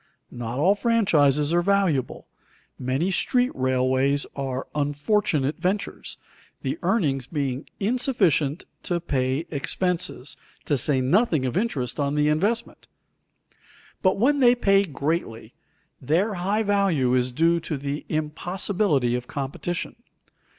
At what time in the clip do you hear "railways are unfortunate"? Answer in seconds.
3.53-5.57